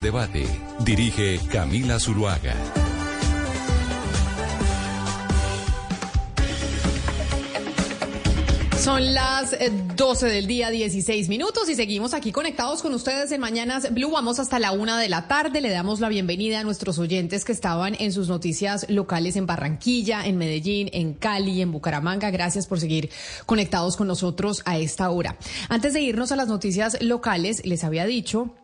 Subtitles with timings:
[0.00, 0.46] Debate.
[0.84, 2.54] Dirige Camila Zuluaga.
[8.78, 9.56] Son las
[9.96, 14.12] 12 del día, 16 minutos y seguimos aquí conectados con ustedes en Mañanas Blue.
[14.12, 15.60] Vamos hasta la una de la tarde.
[15.60, 20.24] Le damos la bienvenida a nuestros oyentes que estaban en sus noticias locales en Barranquilla,
[20.24, 22.30] en Medellín, en Cali, en Bucaramanga.
[22.30, 23.10] Gracias por seguir
[23.46, 25.36] conectados con nosotros a esta hora.
[25.68, 28.54] Antes de irnos a las noticias locales, les había dicho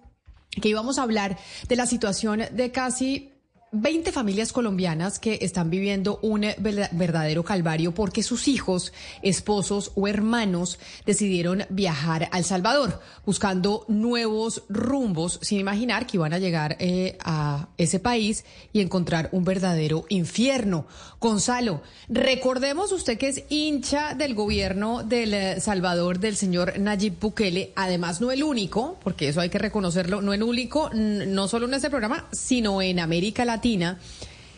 [0.60, 3.33] que íbamos a hablar de la situación de casi
[3.74, 10.78] 20 familias colombianas que están viviendo un verdadero calvario porque sus hijos, esposos o hermanos
[11.04, 17.18] decidieron viajar a El Salvador buscando nuevos rumbos sin imaginar que iban a llegar eh,
[17.24, 20.86] a ese país y encontrar un verdadero infierno.
[21.20, 28.20] Gonzalo, recordemos usted que es hincha del gobierno del Salvador del señor Nayib Bukele, además
[28.20, 31.90] no el único, porque eso hay que reconocerlo, no el único, no solo en este
[31.90, 33.63] programa, sino en América Latina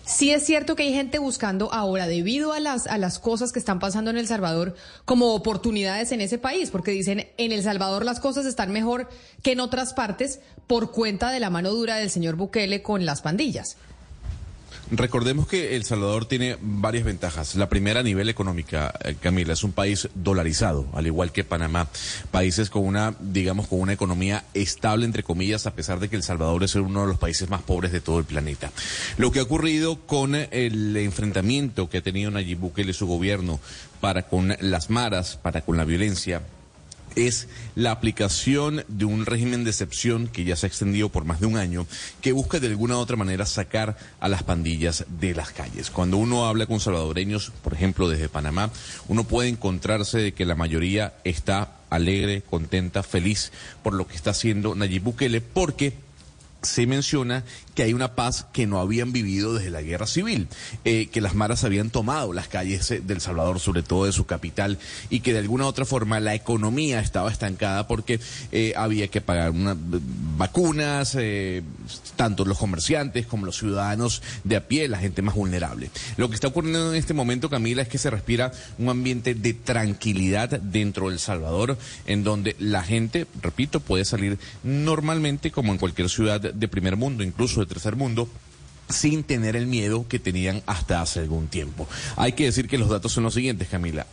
[0.04, 3.58] Sí es cierto que hay gente buscando ahora, debido a las, a las cosas que
[3.58, 8.04] están pasando en El Salvador, como oportunidades en ese país, porque dicen, en El Salvador
[8.04, 9.08] las cosas están mejor
[9.42, 13.20] que en otras partes por cuenta de la mano dura del señor Bukele con las
[13.20, 13.76] pandillas.
[14.90, 17.56] Recordemos que El Salvador tiene varias ventajas.
[17.56, 21.88] La primera a nivel económica, eh, Camila, es un país dolarizado, al igual que Panamá.
[22.30, 26.22] Países con una, digamos, con una economía estable, entre comillas, a pesar de que El
[26.22, 28.70] Salvador es uno de los países más pobres de todo el planeta.
[29.18, 33.58] Lo que ha ocurrido con el enfrentamiento que ha tenido Nayib Bukele y su gobierno
[34.00, 36.42] para con las maras, para con la violencia,
[37.16, 41.40] es la aplicación de un régimen de excepción que ya se ha extendido por más
[41.40, 41.86] de un año,
[42.20, 45.90] que busca de alguna u otra manera sacar a las pandillas de las calles.
[45.90, 48.70] Cuando uno habla con salvadoreños, por ejemplo, desde Panamá,
[49.08, 54.30] uno puede encontrarse de que la mayoría está alegre, contenta, feliz por lo que está
[54.30, 55.94] haciendo Nayib Bukele, porque
[56.62, 57.44] se menciona
[57.76, 60.48] que hay una paz que no habían vivido desde la guerra civil,
[60.84, 64.24] eh, que las maras habían tomado las calles eh, del Salvador, sobre todo de su
[64.24, 64.78] capital,
[65.10, 68.18] y que de alguna u otra forma la economía estaba estancada porque
[68.50, 69.76] eh, había que pagar una,
[70.38, 71.16] vacunas,
[72.16, 75.90] tanto los comerciantes como los ciudadanos de a pie, la gente más vulnerable.
[76.16, 79.52] Lo que está ocurriendo en este momento, Camila, es que se respira un ambiente de
[79.52, 81.76] tranquilidad dentro del Salvador,
[82.06, 87.22] en donde la gente, repito, puede salir normalmente como en cualquier ciudad de primer mundo,
[87.22, 88.28] incluso tercer mundo
[88.88, 91.88] sin tener el miedo que tenían hasta hace algún tiempo.
[92.16, 94.06] Hay que decir que los datos son los siguientes, Camila.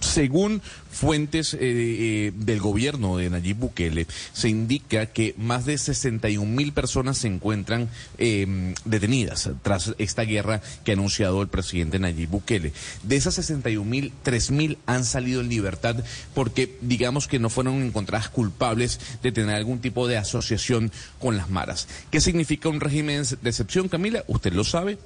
[0.00, 6.50] Según fuentes eh, eh, del gobierno de Nayib Bukele, se indica que más de 61
[6.50, 12.30] mil personas se encuentran em, detenidas tras esta guerra que ha anunciado el presidente Nayib
[12.30, 12.72] Bukele.
[13.02, 15.96] De esas 61 mil, 3 mil han salido en libertad
[16.34, 21.50] porque digamos que no fueron encontradas culpables de tener algún tipo de asociación con las
[21.50, 21.88] maras.
[22.10, 24.24] ¿Qué significa un régimen de excepción, Camila?
[24.26, 24.98] Usted lo sabe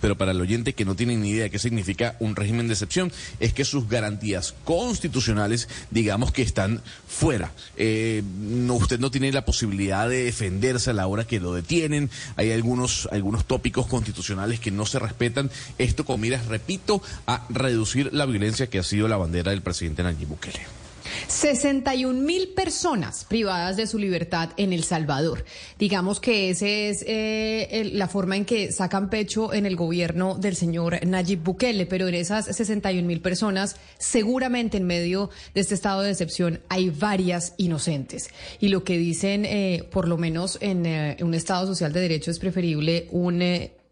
[0.00, 2.74] pero para el oyente que no tiene ni idea de qué significa un régimen de
[2.74, 7.52] excepción, es que sus garantías constitucionales, digamos que están fuera.
[7.76, 8.22] Eh,
[8.68, 12.10] usted no tiene la posibilidad de defenderse a la hora que lo detienen.
[12.36, 15.50] Hay algunos, algunos tópicos constitucionales que no se respetan.
[15.78, 20.02] Esto con miras, repito, a reducir la violencia que ha sido la bandera del presidente
[20.02, 20.79] Nayib Bukele.
[21.28, 25.44] 61 mil personas privadas de su libertad en El Salvador.
[25.78, 30.56] Digamos que esa es eh, la forma en que sacan pecho en el gobierno del
[30.56, 36.02] señor Nayib Bukele, pero en esas 61 mil personas, seguramente en medio de este estado
[36.02, 38.30] de excepción hay varias inocentes.
[38.60, 42.30] Y lo que dicen, eh, por lo menos en eh, un Estado social de derecho,
[42.30, 43.40] es preferible un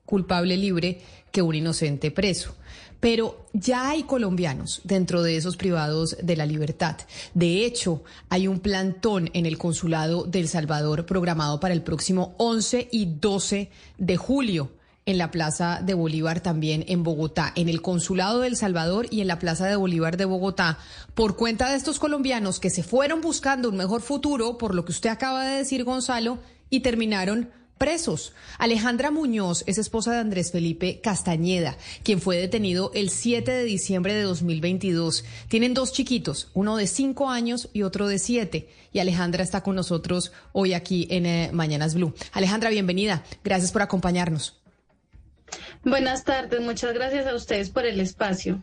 [0.05, 1.01] culpable libre
[1.31, 2.55] que un inocente preso.
[3.01, 6.97] Pero ya hay colombianos dentro de esos privados de la libertad.
[7.35, 12.89] De hecho, hay un plantón en el consulado del Salvador programado para el próximo 11
[12.91, 14.71] y 12 de julio
[15.09, 19.27] en la Plaza de Bolívar también en Bogotá, en el Consulado del Salvador y en
[19.27, 20.77] la Plaza de Bolívar de Bogotá,
[21.15, 24.93] por cuenta de estos colombianos que se fueron buscando un mejor futuro, por lo que
[24.93, 26.37] usted acaba de decir, Gonzalo,
[26.69, 27.49] y terminaron
[27.79, 28.35] presos.
[28.59, 34.15] Alejandra Muñoz es esposa de Andrés Felipe Castañeda, quien fue detenido el 7 de diciembre
[34.15, 35.25] de 2022.
[35.49, 38.69] Tienen dos chiquitos, uno de cinco años y otro de siete.
[38.93, 42.15] Y Alejandra está con nosotros hoy aquí en eh, Mañanas Blue.
[42.33, 43.25] Alejandra, bienvenida.
[43.45, 44.61] Gracias por acompañarnos.
[45.85, 48.63] Buenas tardes, muchas gracias a ustedes por el espacio.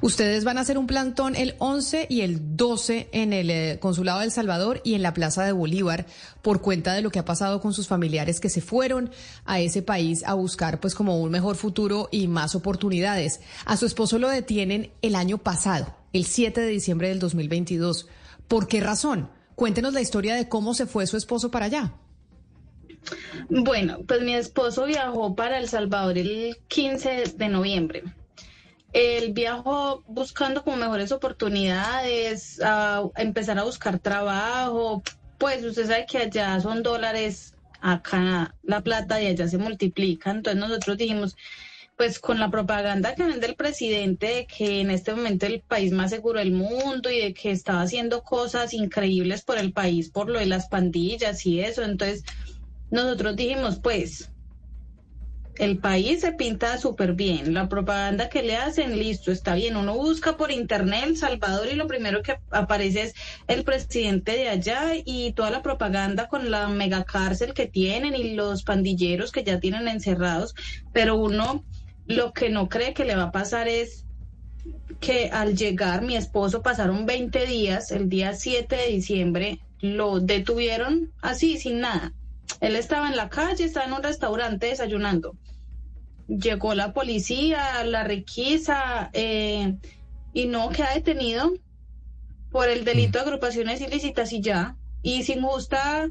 [0.00, 4.20] Ustedes van a hacer un plantón el 11 y el 12 en el eh, Consulado
[4.20, 6.06] de El Salvador y en la Plaza de Bolívar
[6.42, 9.10] por cuenta de lo que ha pasado con sus familiares que se fueron
[9.44, 13.40] a ese país a buscar pues como un mejor futuro y más oportunidades.
[13.64, 18.08] A su esposo lo detienen el año pasado, el 7 de diciembre del 2022.
[18.48, 19.30] ¿Por qué razón?
[19.54, 21.92] Cuéntenos la historia de cómo se fue su esposo para allá.
[23.48, 28.02] Bueno, pues mi esposo viajó para El Salvador el 15 de noviembre.
[28.92, 35.02] Él viajó buscando como mejores oportunidades, a empezar a buscar trabajo.
[35.38, 40.30] Pues usted sabe que allá son dólares, acá la plata y allá se multiplica.
[40.30, 41.36] Entonces nosotros dijimos,
[41.96, 45.92] pues con la propaganda que vende el presidente de que en este momento el país
[45.92, 50.28] más seguro del mundo y de que estaba haciendo cosas increíbles por el país, por
[50.28, 51.82] lo de las pandillas y eso.
[51.82, 52.24] Entonces
[52.90, 54.31] nosotros dijimos, pues,
[55.56, 59.76] el país se pinta súper bien, la propaganda que le hacen, listo, está bien.
[59.76, 63.14] Uno busca por internet El Salvador y lo primero que aparece es
[63.48, 68.62] el presidente de allá y toda la propaganda con la megacárcel que tienen y los
[68.62, 70.54] pandilleros que ya tienen encerrados,
[70.92, 71.64] pero uno
[72.06, 74.04] lo que no cree que le va a pasar es
[75.00, 81.12] que al llegar mi esposo pasaron 20 días, el día 7 de diciembre, lo detuvieron
[81.20, 82.12] así, sin nada
[82.60, 85.36] él estaba en la calle, estaba en un restaurante desayunando.
[86.28, 89.74] Llegó la policía, la requisa eh,
[90.32, 91.52] y no queda detenido
[92.50, 94.76] por el delito de agrupaciones ilícitas y ya.
[95.02, 96.08] Y sin justa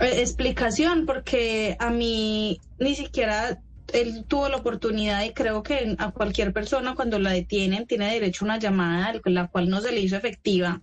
[0.00, 3.62] eh, explicación, porque a mí ni siquiera
[3.92, 8.44] él tuvo la oportunidad y creo que a cualquier persona cuando la detienen tiene derecho
[8.44, 10.82] a una llamada, la cual no se le hizo efectiva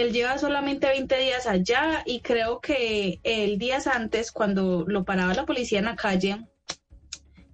[0.00, 5.34] él lleva solamente 20 días allá y creo que el días antes, cuando lo paraba
[5.34, 6.44] la policía en la calle,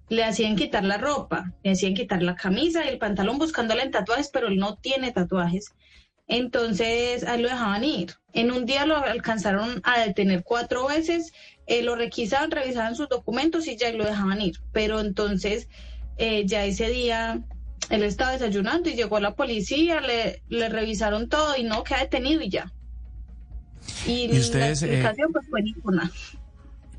[0.09, 3.91] le hacían quitar la ropa, le hacían quitar la camisa y el pantalón buscándole en
[3.91, 5.73] tatuajes, pero él no tiene tatuajes.
[6.27, 8.13] Entonces, ahí lo dejaban ir.
[8.33, 11.31] En un día lo alcanzaron a detener cuatro veces,
[11.67, 14.55] eh, lo requisaban, revisaban sus documentos y ya lo dejaban ir.
[14.71, 15.67] Pero entonces,
[16.17, 17.41] eh, ya ese día
[17.89, 22.41] él estaba desayunando y llegó la policía, le, le revisaron todo y no queda detenido
[22.41, 22.71] y ya.
[24.07, 26.11] Y, ustedes, la eh, explicación pues fue ninguna.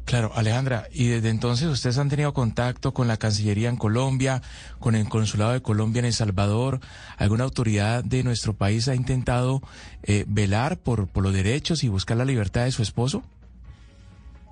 [0.04, 4.40] Claro, Alejandra, y desde entonces ustedes han tenido contacto con la Cancillería en Colombia,
[4.78, 6.78] con el Consulado de Colombia en El Salvador.
[7.16, 9.62] ¿Alguna autoridad de nuestro país ha intentado
[10.04, 13.24] eh, velar por, por los derechos y buscar la libertad de su esposo?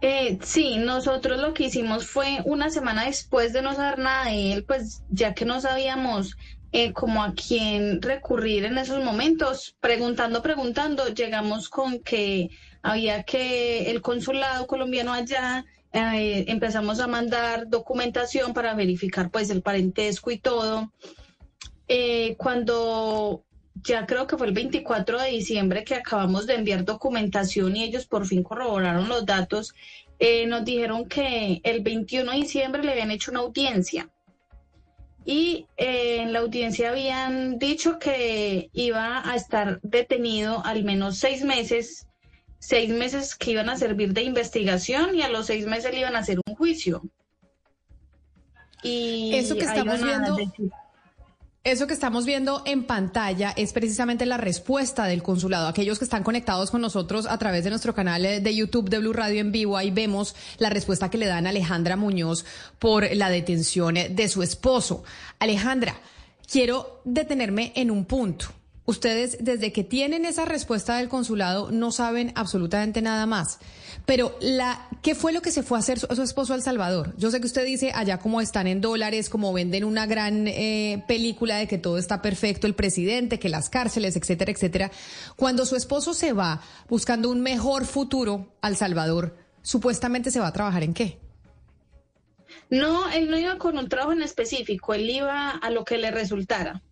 [0.07, 4.53] Eh, sí, nosotros lo que hicimos fue una semana después de no saber nada de
[4.53, 6.37] él, pues ya que no sabíamos
[6.73, 12.51] eh, como a quién recurrir en esos momentos, preguntando, preguntando, llegamos con que
[12.83, 15.65] había que el consulado colombiano allá,
[15.95, 20.93] eh, empezamos a mandar documentación para verificar pues el parentesco y todo.
[21.89, 23.43] Eh, cuando
[23.83, 28.07] ya creo que fue el 24 de diciembre que acabamos de enviar documentación y ellos
[28.07, 29.75] por fin corroboraron los datos,
[30.19, 34.09] eh, nos dijeron que el 21 de diciembre le habían hecho una audiencia
[35.25, 41.43] y eh, en la audiencia habían dicho que iba a estar detenido al menos seis
[41.43, 42.07] meses,
[42.59, 46.15] seis meses que iban a servir de investigación y a los seis meses le iban
[46.15, 47.03] a hacer un juicio.
[48.83, 50.37] Y eso que estamos viendo...
[51.65, 55.67] Eso que estamos viendo en pantalla es precisamente la respuesta del consulado.
[55.67, 59.15] Aquellos que están conectados con nosotros a través de nuestro canal de YouTube de Blue
[59.15, 62.45] Radio en vivo, ahí vemos la respuesta que le dan a Alejandra Muñoz
[62.79, 65.05] por la detención de su esposo.
[65.39, 65.97] Alejandra,
[66.47, 68.49] quiero detenerme en un punto.
[68.87, 73.59] Ustedes, desde que tienen esa respuesta del consulado, no saben absolutamente nada más.
[74.05, 77.15] Pero, la, ¿qué fue lo que se fue a hacer su, esposo al Salvador?
[77.17, 81.03] Yo sé que usted dice allá como están en dólares, como venden una gran eh,
[81.09, 84.91] película de que todo está perfecto, el presidente, que las cárceles, etcétera, etcétera.
[85.37, 90.53] Cuando su esposo se va buscando un mejor futuro al Salvador, supuestamente se va a
[90.53, 91.19] trabajar en qué?
[92.69, 96.11] No, él no iba con un trabajo en específico, él iba a lo que le
[96.11, 96.83] resultara.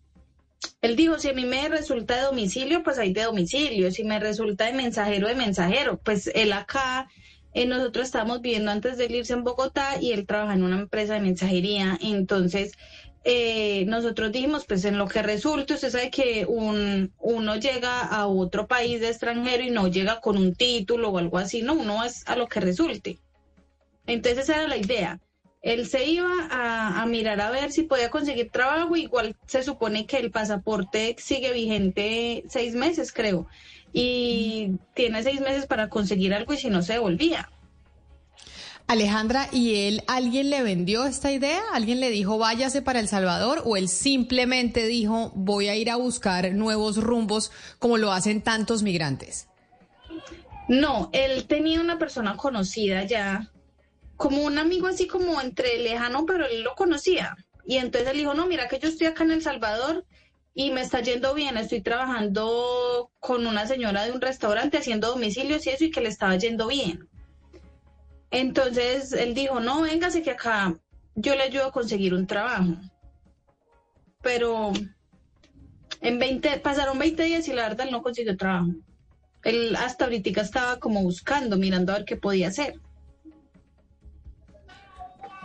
[0.81, 3.91] Él dijo, si a mí me resulta de domicilio, pues hay de domicilio.
[3.91, 5.97] Si me resulta de mensajero, de mensajero.
[5.97, 7.07] Pues él acá,
[7.53, 11.15] eh, nosotros estamos viendo antes de irse en Bogotá y él trabaja en una empresa
[11.15, 11.97] de mensajería.
[12.01, 12.73] Entonces,
[13.25, 18.27] eh, nosotros dijimos, pues en lo que resulte, usted sabe que un, uno llega a
[18.27, 22.03] otro país de extranjero y no llega con un título o algo así, no, uno
[22.03, 23.19] es a lo que resulte.
[24.05, 25.21] Entonces esa era la idea
[25.63, 30.17] él se iba a, mirar a ver si podía conseguir trabajo, igual se supone que
[30.17, 33.47] el pasaporte sigue vigente seis meses, creo,
[33.93, 37.49] y tiene seis meses para conseguir algo y si no se devolvía.
[38.87, 41.61] Alejandra, ¿y él, alguien le vendió esta idea?
[41.71, 43.61] ¿Alguien le dijo váyase para El Salvador?
[43.63, 48.83] ¿O él simplemente dijo voy a ir a buscar nuevos rumbos como lo hacen tantos
[48.83, 49.47] migrantes?
[50.67, 53.52] No, él tenía una persona conocida ya
[54.17, 57.35] como un amigo así como entre lejano, pero él lo conocía.
[57.65, 60.05] Y entonces él dijo, no, mira que yo estoy acá en El Salvador
[60.53, 65.65] y me está yendo bien, estoy trabajando con una señora de un restaurante haciendo domicilios
[65.65, 67.07] y eso y que le estaba yendo bien.
[68.29, 70.75] Entonces él dijo, no, véngase que acá
[71.15, 72.75] yo le ayudo a conseguir un trabajo.
[74.21, 74.73] Pero
[76.01, 78.69] en 20, pasaron 20 días y la verdad él no consiguió trabajo.
[79.43, 82.79] Él hasta ahorita estaba como buscando, mirando a ver qué podía hacer.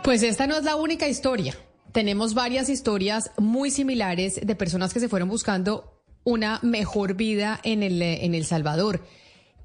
[0.03, 1.55] Pues esta no es la única historia.
[1.91, 7.83] Tenemos varias historias muy similares de personas que se fueron buscando una mejor vida en
[7.83, 9.03] el, en El Salvador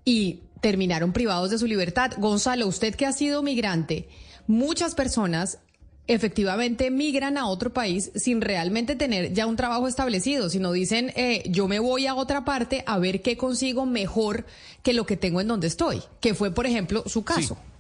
[0.05, 2.13] y terminaron privados de su libertad.
[2.19, 4.09] Gonzalo, usted que ha sido migrante,
[4.47, 5.59] muchas personas
[6.07, 11.43] efectivamente migran a otro país sin realmente tener ya un trabajo establecido, sino dicen, eh,
[11.49, 14.45] yo me voy a otra parte a ver qué consigo mejor
[14.83, 17.55] que lo que tengo en donde estoy, que fue, por ejemplo, su caso.
[17.55, 17.74] Sí.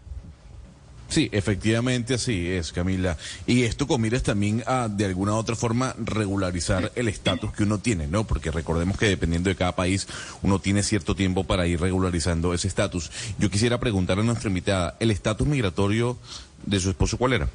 [1.16, 3.16] Efectivamente así es, Camila.
[3.46, 7.62] Y esto con miras también a, de alguna u otra forma, regularizar el estatus que
[7.62, 8.24] uno tiene, ¿no?
[8.24, 10.06] Porque recordemos que dependiendo de cada país,
[10.42, 13.10] uno tiene cierto tiempo para ir regularizando ese estatus.
[13.38, 16.16] Yo quisiera preguntar a nuestra invitada, ¿el estatus migratorio
[16.64, 17.48] de su esposo cuál era?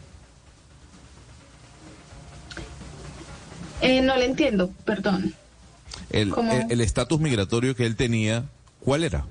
[3.81, 5.33] Eh, no le entiendo, perdón.
[6.09, 8.45] El estatus migratorio que él tenía,
[8.79, 9.25] ¿cuál era?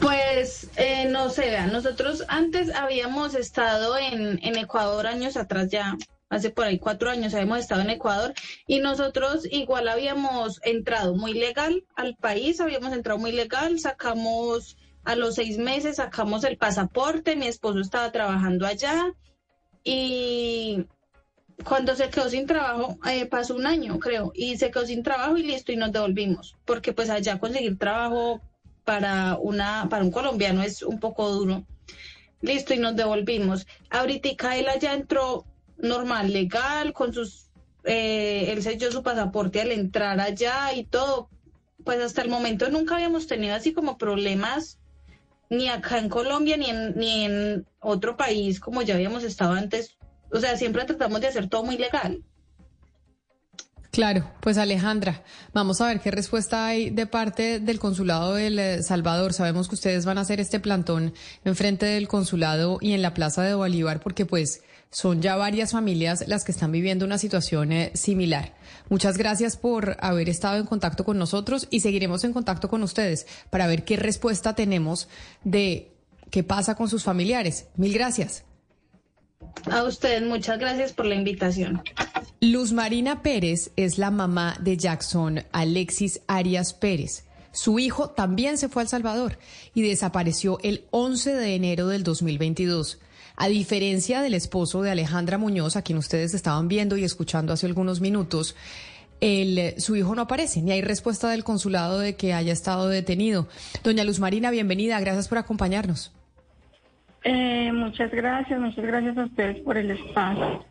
[0.00, 5.96] Pues eh, no sé, nosotros antes habíamos estado en, en Ecuador años atrás ya,
[6.28, 8.32] hace por ahí cuatro años habíamos estado en Ecuador
[8.66, 15.16] y nosotros igual habíamos entrado muy legal al país, habíamos entrado muy legal, sacamos a
[15.16, 19.12] los seis meses, sacamos el pasaporte, mi esposo estaba trabajando allá
[19.82, 20.84] y
[21.64, 25.36] cuando se quedó sin trabajo, eh, pasó un año, creo, y se quedó sin trabajo
[25.36, 28.40] y listo, y nos devolvimos, porque pues allá conseguir trabajo
[28.88, 31.62] para, una, para un colombiano es un poco duro.
[32.40, 33.66] Listo, y nos devolvimos.
[33.90, 35.44] Ahorita él allá entró
[35.76, 37.50] normal, legal, con sus,
[37.84, 41.28] eh, él selló su pasaporte al entrar allá y todo.
[41.84, 44.78] Pues hasta el momento nunca habíamos tenido así como problemas
[45.50, 49.98] ni acá en Colombia ni en, ni en otro país como ya habíamos estado antes
[50.30, 52.22] o sea, siempre tratamos de hacer todo muy legal.
[53.98, 58.82] Claro, pues Alejandra, vamos a ver qué respuesta hay de parte del Consulado del eh,
[58.84, 59.32] Salvador.
[59.32, 61.14] Sabemos que ustedes van a hacer este plantón
[61.44, 64.62] enfrente del consulado y en la Plaza de Bolívar porque pues
[64.92, 68.54] son ya varias familias las que están viviendo una situación eh, similar.
[68.88, 73.26] Muchas gracias por haber estado en contacto con nosotros y seguiremos en contacto con ustedes
[73.50, 75.08] para ver qué respuesta tenemos
[75.42, 75.90] de
[76.30, 77.66] qué pasa con sus familiares.
[77.74, 78.44] Mil gracias.
[79.70, 81.82] A ustedes, muchas gracias por la invitación.
[82.40, 87.24] Luz Marina Pérez es la mamá de Jackson Alexis Arias Pérez.
[87.52, 89.38] Su hijo también se fue a El Salvador
[89.74, 92.98] y desapareció el 11 de enero del 2022.
[93.36, 97.66] A diferencia del esposo de Alejandra Muñoz, a quien ustedes estaban viendo y escuchando hace
[97.66, 98.54] algunos minutos,
[99.20, 103.48] el, su hijo no aparece, ni hay respuesta del consulado de que haya estado detenido.
[103.82, 106.12] Doña Luz Marina, bienvenida, gracias por acompañarnos.
[107.30, 110.64] Eh, muchas gracias, muchas gracias a ustedes por el espacio.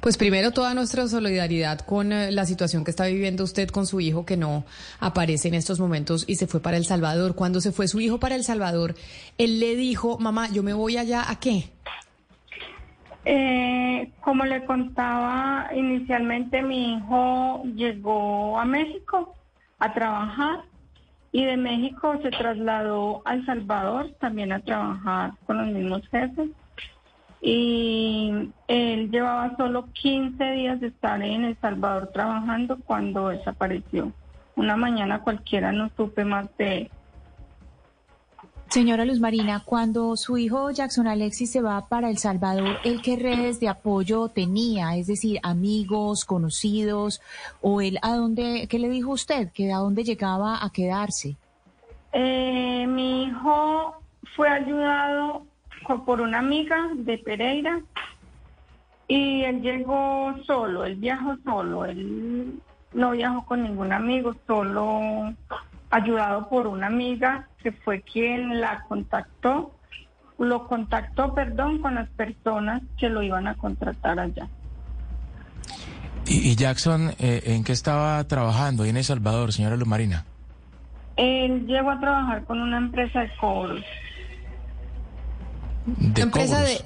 [0.00, 4.00] Pues primero toda nuestra solidaridad con eh, la situación que está viviendo usted con su
[4.00, 4.64] hijo que no
[5.00, 7.34] aparece en estos momentos y se fue para El Salvador.
[7.34, 8.94] Cuando se fue su hijo para El Salvador,
[9.36, 11.64] él le dijo, mamá, yo me voy allá, ¿a qué?
[13.24, 19.34] Eh, como le contaba inicialmente, mi hijo llegó a México
[19.80, 20.67] a trabajar
[21.32, 26.48] y de México se trasladó a El Salvador también a trabajar con los mismos jefes.
[27.40, 34.12] Y él llevaba solo 15 días de estar en El Salvador trabajando cuando desapareció.
[34.56, 36.90] Una mañana cualquiera no supe más de.
[38.70, 43.16] Señora Luz Marina, cuando su hijo Jackson Alexis se va para El Salvador, ¿él qué
[43.16, 44.94] redes de apoyo tenía?
[44.96, 47.22] Es decir, amigos, conocidos,
[47.62, 49.50] o él a dónde, qué le dijo usted?
[49.52, 51.36] ¿Que a dónde llegaba a quedarse?
[52.12, 54.02] Eh, mi hijo
[54.36, 55.46] fue ayudado
[56.04, 57.80] por una amiga de Pereira
[59.06, 62.60] y él llegó solo, él viajó solo, él
[62.92, 65.32] no viajó con ningún amigo, solo
[65.90, 69.74] ayudado por una amiga que fue quien la contactó,
[70.38, 74.48] lo contactó, perdón, con las personas que lo iban a contratar allá.
[76.26, 80.24] ¿Y, Jackson eh, en qué estaba trabajando en El Salvador, señora Luz Marina?
[81.16, 83.84] Él llegó a trabajar con una empresa de cobros.
[85.84, 86.84] ¿De empresa cobros?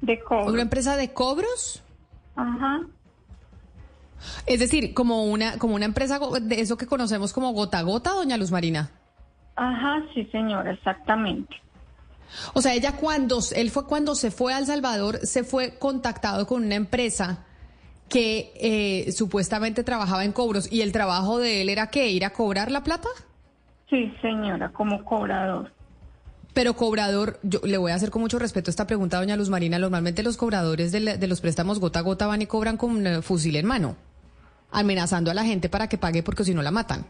[0.00, 0.52] de De cobros.
[0.52, 1.82] ¿Una empresa de cobros?
[2.34, 2.80] Ajá.
[4.46, 8.10] Es decir, como una, como una empresa de eso que conocemos como gota a gota,
[8.10, 8.90] doña Luz Marina.
[9.56, 11.56] Ajá, sí, señora, exactamente.
[12.52, 16.46] O sea, ella cuando, él fue cuando se fue a El Salvador, se fue contactado
[16.46, 17.44] con una empresa
[18.08, 22.30] que eh, supuestamente trabajaba en cobros y el trabajo de él era que ir a
[22.30, 23.08] cobrar la plata.
[23.88, 25.72] Sí, señora, como cobrador.
[26.52, 29.78] Pero cobrador, yo le voy a hacer con mucho respeto esta pregunta, doña Luz Marina.
[29.78, 33.22] Normalmente los cobradores de, de los préstamos gota a gota van y cobran con eh,
[33.22, 33.96] fusil en mano,
[34.70, 37.06] amenazando a la gente para que pague porque si no la matan.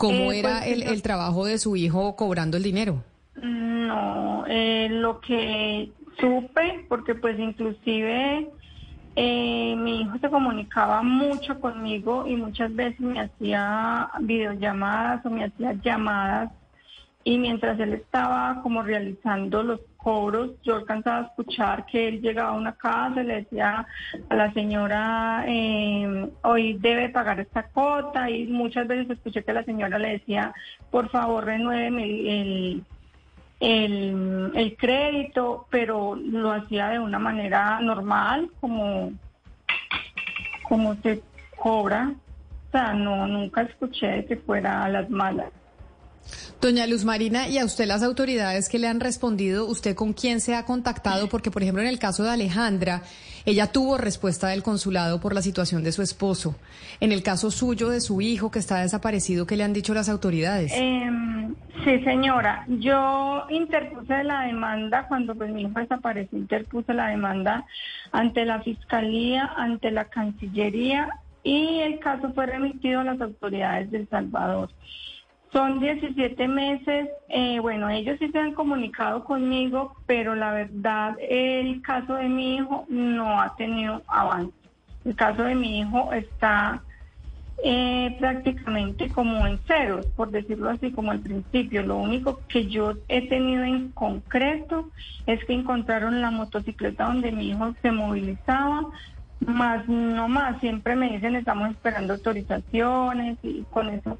[0.00, 3.04] ¿Cómo Eh, era pues, el, el trabajo de su hijo cobrando el dinero?
[3.42, 8.48] No, eh, lo que supe, porque pues inclusive
[9.16, 15.44] eh, mi hijo se comunicaba mucho conmigo y muchas veces me hacía videollamadas o me
[15.44, 16.50] hacía llamadas
[17.22, 22.50] y mientras él estaba como realizando los cobros, yo alcanzaba a escuchar que él llegaba
[22.50, 23.86] a una casa y le decía
[24.28, 29.64] a la señora, eh, hoy debe pagar esta cuota y muchas veces escuché que la
[29.64, 30.54] señora le decía,
[30.90, 32.84] por favor renuéveme el,
[33.60, 39.12] el, crédito, pero lo hacía de una manera normal, como,
[40.66, 41.22] como se
[41.58, 42.14] cobra.
[42.68, 45.50] O sea, no, nunca escuché que fuera a las malas.
[46.60, 49.64] Doña Luz Marina, ¿y a usted las autoridades que le han respondido?
[49.64, 51.26] ¿Usted con quién se ha contactado?
[51.26, 53.02] Porque, por ejemplo, en el caso de Alejandra,
[53.46, 56.56] ella tuvo respuesta del consulado por la situación de su esposo.
[57.00, 60.10] En el caso suyo, de su hijo que está desaparecido, ¿qué le han dicho las
[60.10, 60.70] autoridades?
[60.76, 62.66] Em, sí, señora.
[62.68, 67.64] Yo interpuse la demanda cuando pues mi hijo desapareció, interpuse la demanda
[68.12, 71.08] ante la Fiscalía, ante la Cancillería
[71.42, 74.68] y el caso fue remitido a las autoridades de El Salvador.
[75.52, 81.82] Son 17 meses, eh, bueno, ellos sí se han comunicado conmigo, pero la verdad el
[81.82, 84.52] caso de mi hijo no ha tenido avance.
[85.04, 86.82] El caso de mi hijo está
[87.64, 91.82] eh, prácticamente como en ceros, por decirlo así, como al principio.
[91.82, 94.88] Lo único que yo he tenido en concreto
[95.26, 98.86] es que encontraron la motocicleta donde mi hijo se movilizaba,
[99.40, 100.60] más no más.
[100.60, 104.18] Siempre me dicen estamos esperando autorizaciones y con eso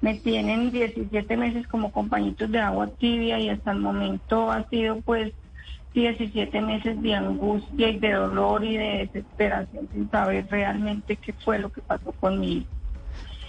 [0.00, 5.00] me tienen 17 meses como compañitos de agua tibia y hasta el momento ha sido
[5.00, 5.32] pues
[5.94, 11.58] 17 meses de angustia y de dolor y de desesperación sin saber realmente qué fue
[11.58, 12.66] lo que pasó conmigo.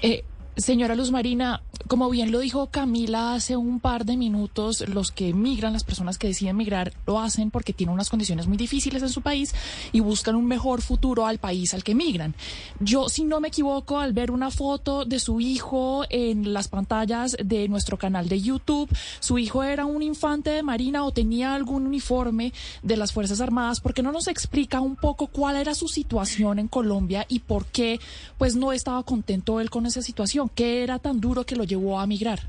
[0.01, 0.23] Eh,
[0.59, 5.29] señora Luz Marina, como bien lo dijo Camila hace un par de minutos, los que
[5.29, 9.09] emigran, las personas que deciden migrar, lo hacen porque tienen unas condiciones muy difíciles en
[9.09, 9.53] su país
[9.91, 12.35] y buscan un mejor futuro al país al que migran.
[12.79, 17.37] Yo, si no me equivoco, al ver una foto de su hijo en las pantallas
[17.43, 21.87] de nuestro canal de YouTube, su hijo era un infante de marina o tenía algún
[21.87, 23.79] uniforme de las Fuerzas Armadas.
[23.79, 27.65] ¿Por qué no nos explica un poco cuál era su situación en Colombia y por
[27.65, 27.99] qué
[28.37, 30.48] pues no estaba contento él con esa situación?
[30.55, 32.39] ¿Qué era tan duro que lo llevó a migrar?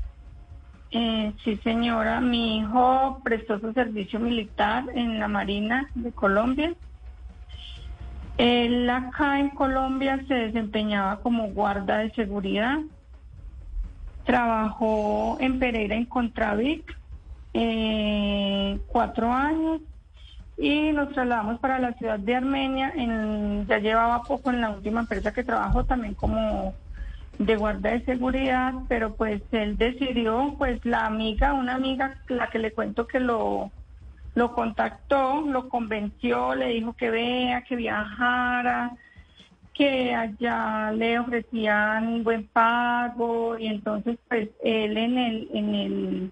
[0.91, 2.19] Eh, sí, señora.
[2.19, 6.73] Mi hijo prestó su servicio militar en la Marina de Colombia.
[8.37, 12.79] Él acá en Colombia se desempeñaba como guarda de seguridad.
[14.25, 16.97] Trabajó en Pereira en Contravic
[17.53, 19.81] eh, cuatro años
[20.57, 22.91] y nos trasladamos para la ciudad de Armenia.
[22.95, 26.73] En, ya llevaba poco en la última empresa que trabajó también como
[27.45, 32.59] de guarda de seguridad, pero pues él decidió, pues la amiga, una amiga, la que
[32.59, 33.71] le cuento que lo,
[34.35, 38.91] lo contactó, lo convenció, le dijo que vea, que viajara,
[39.73, 46.31] que allá le ofrecían buen pago y entonces pues él en el, en el,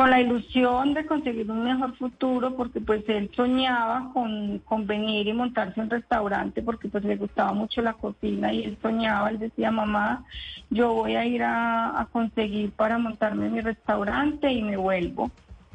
[0.00, 5.26] con la ilusión de conseguir un mejor futuro, porque pues él soñaba con, con venir
[5.26, 9.38] y montarse un restaurante, porque pues le gustaba mucho la cocina y él soñaba, él
[9.38, 10.24] decía, mamá,
[10.70, 15.30] yo voy a ir a, a conseguir para montarme mi restaurante y me vuelvo.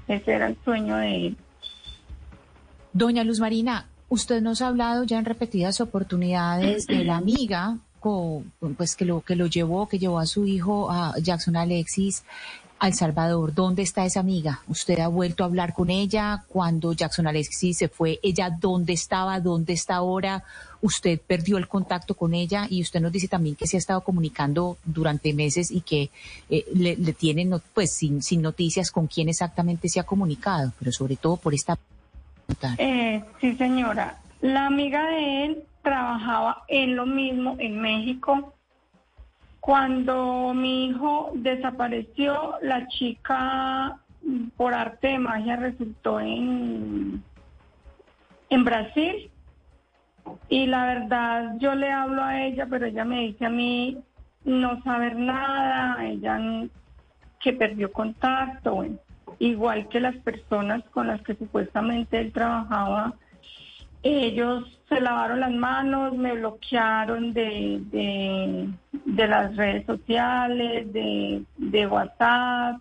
[0.08, 1.38] Ese era el sueño de él.
[2.94, 7.78] Doña Luz Marina, usted nos ha hablado ya en repetidas oportunidades de la amiga
[8.78, 12.24] pues que lo que lo llevó, que llevó a su hijo a Jackson Alexis
[12.80, 13.54] a El Salvador.
[13.54, 14.62] ¿Dónde está esa amiga?
[14.68, 16.44] ¿Usted ha vuelto a hablar con ella?
[16.48, 19.40] Cuando Jackson Alexis se fue, ¿ella dónde estaba?
[19.40, 20.44] ¿Dónde está ahora?
[20.82, 24.02] Usted perdió el contacto con ella y usted nos dice también que se ha estado
[24.02, 26.10] comunicando durante meses y que
[26.50, 30.92] eh, le, le tienen pues sin, sin noticias con quién exactamente se ha comunicado, pero
[30.92, 31.78] sobre todo por esta
[32.78, 34.20] Eh, sí, señora.
[34.42, 38.55] La amiga de él trabajaba en lo mismo en México.
[39.66, 43.98] Cuando mi hijo desapareció, la chica,
[44.58, 47.24] por arte de magia, resultó en,
[48.52, 49.32] en Brasil.
[50.50, 53.98] Y la verdad, yo le hablo a ella, pero ella me dice a mí
[54.44, 56.40] no saber nada, ella
[57.40, 58.86] que perdió contacto,
[59.40, 63.16] igual que las personas con las que supuestamente él trabajaba,
[64.06, 67.82] ellos se lavaron las manos, me bloquearon de,
[68.92, 72.80] de, las redes sociales, de, WhatsApp,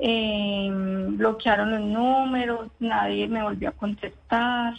[0.00, 4.74] eh, bloquearon los números, nadie me volvió a contestar.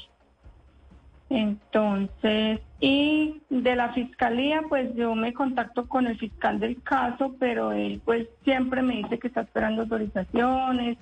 [1.29, 7.71] Entonces, y de la fiscalía, pues yo me contacto con el fiscal del caso, pero
[7.71, 10.97] él pues siempre me dice que está esperando autorizaciones,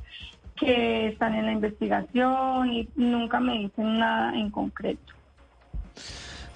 [0.60, 5.14] que están en la investigación y nunca me dicen nada en concreto.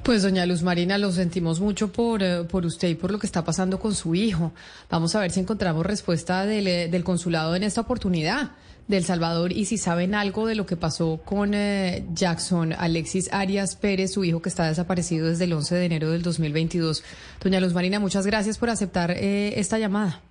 [0.04, 3.28] Pues doña Luz Marina, lo sentimos mucho por, eh, por usted y por lo que
[3.28, 4.52] está pasando con su hijo.
[4.90, 8.52] Vamos a ver si encontramos respuesta del, eh, del consulado en esta oportunidad
[8.88, 13.76] del Salvador y si saben algo de lo que pasó con eh, Jackson Alexis Arias
[13.76, 17.04] Pérez, su hijo que está desaparecido desde el 11 de enero del 2022.
[17.40, 20.22] Doña Luz Marina, muchas gracias por aceptar esta llamada.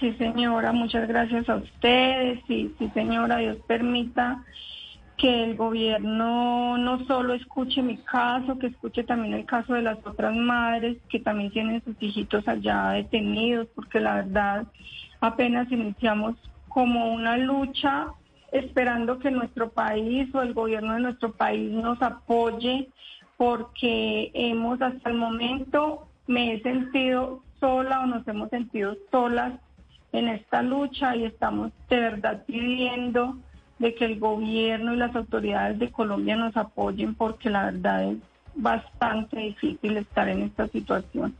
[0.00, 2.40] Sí, señora, muchas gracias a ustedes.
[2.46, 4.42] Sí, sí, señora, Dios permita
[5.18, 9.98] que el gobierno no solo escuche mi caso, que escuche también el caso de las
[10.06, 14.66] otras madres que también tienen sus hijitos allá detenidos, porque la verdad
[15.20, 16.36] apenas iniciamos
[16.70, 18.06] como una lucha
[18.52, 22.88] esperando que nuestro país o el gobierno de nuestro país nos apoye,
[23.36, 29.52] porque hemos hasta el momento me he sentido sola o nos hemos sentido solas
[30.12, 33.36] en esta lucha y estamos de verdad pidiendo
[33.78, 38.18] de que el gobierno y las autoridades de Colombia nos apoyen porque la verdad es
[38.54, 41.34] bastante difícil estar en esta situación.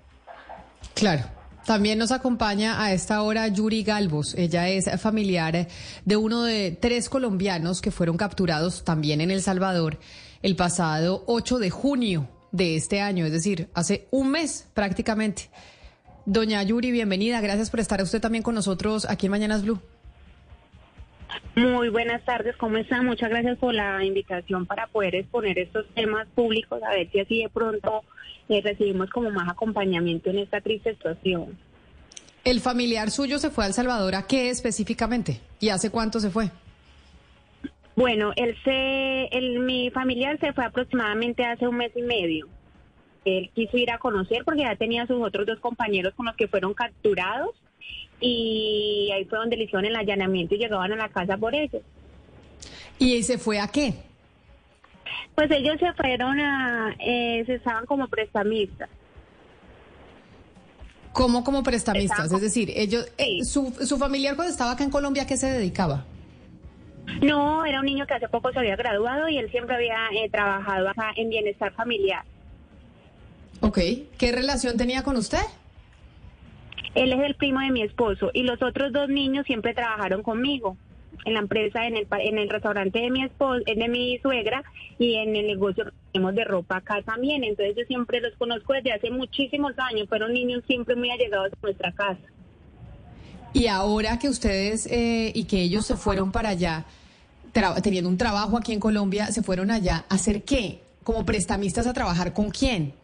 [0.94, 1.22] Claro.
[1.66, 4.34] También nos acompaña a esta hora Yuri Galvos.
[4.34, 5.68] Ella es familiar
[6.04, 9.98] de uno de tres colombianos que fueron capturados también en El Salvador
[10.42, 15.50] el pasado 8 de junio de este año, es decir, hace un mes prácticamente.
[16.32, 17.40] Doña Yuri, bienvenida.
[17.40, 19.80] Gracias por estar usted también con nosotros aquí en Mañanas Blue.
[21.56, 23.04] Muy buenas tardes, ¿cómo están?
[23.04, 27.42] Muchas gracias por la invitación para poder exponer estos temas públicos, a ver si así
[27.42, 28.04] de pronto
[28.48, 31.58] eh, recibimos como más acompañamiento en esta triste situación.
[32.44, 35.40] ¿El familiar suyo se fue a El Salvador a qué específicamente?
[35.58, 36.52] ¿Y hace cuánto se fue?
[37.96, 42.46] Bueno, él se, el, mi familiar se fue aproximadamente hace un mes y medio.
[43.24, 46.48] Él quiso ir a conocer porque ya tenía sus otros dos compañeros con los que
[46.48, 47.50] fueron capturados
[48.20, 51.82] y ahí fue donde le hicieron el allanamiento y llegaban a la casa por ellos.
[52.98, 53.94] ¿Y se fue a qué?
[55.34, 58.90] Pues ellos se fueron a, eh, se estaban como prestamistas.
[61.12, 62.32] ¿Cómo como prestamistas?
[62.32, 65.50] es decir, ellos, eh, su, su familiar cuando estaba acá en Colombia, ¿a qué se
[65.50, 66.04] dedicaba?
[67.22, 70.28] No, era un niño que hace poco se había graduado y él siempre había eh,
[70.30, 72.24] trabajado acá en bienestar familiar.
[73.60, 73.78] Ok,
[74.18, 75.38] ¿qué relación tenía con usted?
[76.94, 80.76] Él es el primo de mi esposo y los otros dos niños siempre trabajaron conmigo
[81.24, 84.64] en la empresa, en el, en el restaurante de mi esposo, de mi suegra
[84.98, 87.44] y en el negocio que tenemos de ropa acá también.
[87.44, 91.56] Entonces yo siempre los conozco desde hace muchísimos años, fueron niños siempre muy allegados a
[91.62, 92.20] nuestra casa.
[93.52, 96.84] Y ahora que ustedes eh, y que ellos se fueron para allá,
[97.82, 100.80] teniendo un trabajo aquí en Colombia, se fueron allá, ¿a hacer qué?
[101.02, 102.94] ¿Como prestamistas a trabajar con quién?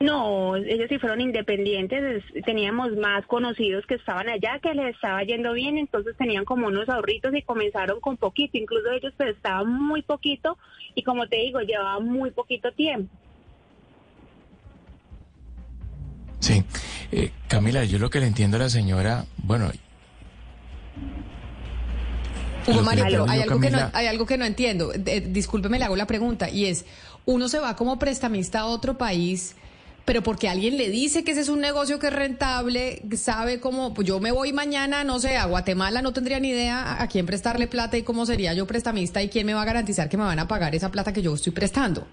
[0.00, 5.52] No, ellos sí fueron independientes, teníamos más conocidos que estaban allá, que les estaba yendo
[5.52, 10.02] bien, entonces tenían como unos ahorritos y comenzaron con poquito, incluso ellos pues estaban muy
[10.02, 10.58] poquito
[10.94, 13.14] y como te digo, llevaban muy poquito tiempo.
[16.40, 16.62] Sí,
[17.12, 19.70] eh, Camila, yo lo que le entiendo a la señora, bueno...
[22.66, 24.92] Hugo Mario, pero hay algo, que no, hay algo que no entiendo.
[24.92, 26.84] Eh, discúlpeme, le hago la pregunta, y es,
[27.26, 29.56] uno se va como prestamista a otro país
[30.04, 33.94] pero porque alguien le dice que ese es un negocio que es rentable, sabe cómo,
[33.94, 37.24] pues yo me voy mañana, no sé, a Guatemala, no tendría ni idea a quién
[37.24, 40.24] prestarle plata y cómo sería yo prestamista y quién me va a garantizar que me
[40.24, 42.06] van a pagar esa plata que yo estoy prestando.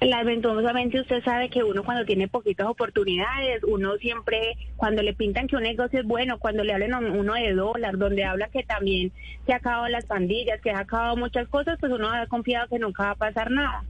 [0.00, 5.56] Lamentablemente usted sabe que uno cuando tiene poquitas oportunidades, uno siempre, cuando le pintan que
[5.56, 9.12] un negocio es bueno, cuando le hablan a uno de dólar, donde habla que también
[9.46, 12.78] se ha acabado las pandillas, que ha acabado muchas cosas, pues uno ha confiado que
[12.78, 13.84] nunca va a pasar nada.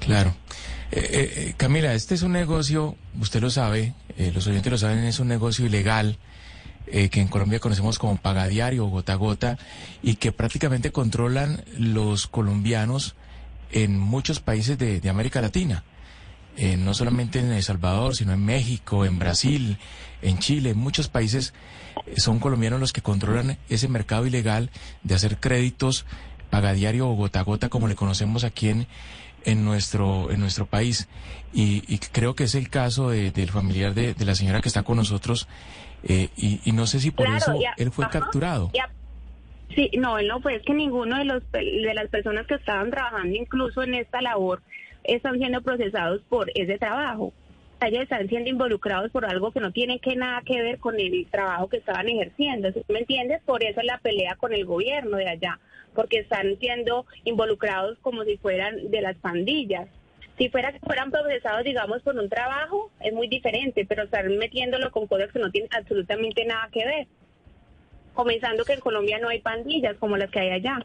[0.00, 0.34] Claro.
[0.90, 3.92] Eh, eh, eh, Camila, este es un negocio, usted lo sabe,
[4.32, 6.18] los oyentes lo saben, es un negocio ilegal
[6.90, 9.58] que en Colombia conocemos como pagadiario o gota a gota
[10.02, 13.14] y que prácticamente controlan los colombianos
[13.70, 15.84] en muchos países de, América Latina.
[16.78, 19.76] no solamente en El Salvador, sino en México, en Brasil,
[20.22, 21.52] en Chile, en muchos países
[22.16, 24.70] son colombianos los que controlan ese mercado ilegal
[25.02, 26.06] de hacer créditos
[26.48, 28.86] pagadiario o gota a gota, como le conocemos aquí en,
[29.44, 31.08] en nuestro, en nuestro país.
[31.52, 35.48] Y, creo que es el caso del familiar de, la señora que está con nosotros.
[36.04, 38.70] Eh, y, no sé si por eso él fue capturado.
[39.74, 42.90] Sí, no, él no fue, es que ninguno de, los, de las personas que estaban
[42.90, 44.62] trabajando incluso en esta labor
[45.04, 47.32] están siendo procesados por ese trabajo.
[47.80, 51.26] ellos están siendo involucrados por algo que no tiene que nada que ver con el
[51.30, 53.42] trabajo que estaban ejerciendo, ¿me entiendes?
[53.44, 55.58] Por eso es la pelea con el gobierno de allá,
[55.94, 59.88] porque están siendo involucrados como si fueran de las pandillas.
[60.36, 64.90] Si fuera que fueran procesados, digamos, por un trabajo, es muy diferente, pero están metiéndolo
[64.92, 67.06] con cosas que no tienen absolutamente nada que ver.
[68.14, 70.84] Comenzando que en Colombia no hay pandillas como las que hay allá.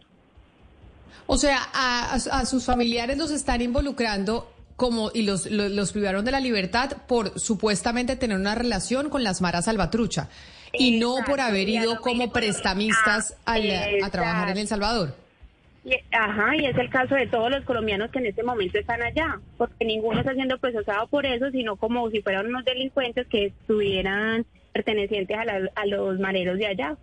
[1.27, 6.31] O sea, a, a sus familiares los están involucrando como y los, los, privaron de
[6.31, 10.29] la libertad por supuestamente tener una relación con las maras salvatrucha
[10.73, 13.57] y no por haber ido como prestamistas ah,
[14.03, 15.15] a, trabajar en El Salvador.
[16.11, 19.39] Ajá, y es el caso de todos los colombianos que en este momento están allá,
[19.57, 24.45] porque ninguno está siendo procesado por eso, sino como si fueran unos delincuentes que estuvieran
[24.71, 25.43] pertenecientes a,
[25.81, 26.97] a los mareros de allá.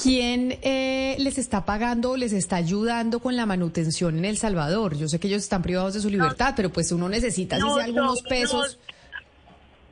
[0.00, 4.96] ¿Quién eh, les está pagando o les está ayudando con la manutención en El Salvador?
[4.96, 8.78] Yo sé que ellos están privados de su libertad, pero pues uno necesita algunos pesos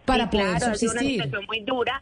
[0.05, 1.23] para poder subsistir.
[1.23, 2.01] Es una muy dura,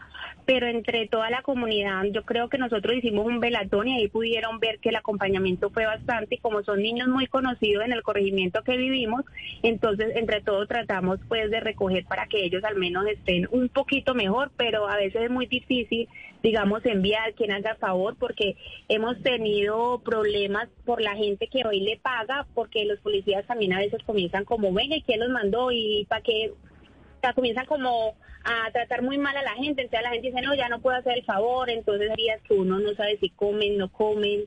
[0.51, 4.59] pero entre toda la comunidad, yo creo que nosotros hicimos un velatón y ahí pudieron
[4.59, 8.65] ver que el acompañamiento fue bastante y como son niños muy conocidos en el corregimiento
[8.65, 9.25] que vivimos,
[9.63, 14.13] entonces entre todos tratamos pues de recoger para que ellos al menos estén un poquito
[14.13, 16.09] mejor, pero a veces es muy difícil,
[16.43, 18.57] digamos, enviar quien haga favor porque
[18.89, 23.79] hemos tenido problemas por la gente que hoy le paga, porque los policías también a
[23.79, 25.71] veces comienzan como, venga, ¿y quién los mandó?
[25.71, 26.51] ¿Y para qué?
[27.21, 30.55] Sea, comienzan como a tratar muy mal a la gente, entonces la gente dice, no,
[30.55, 33.91] ya no puedo hacer el favor, entonces días que uno no sabe si comen, no
[33.91, 34.45] comen.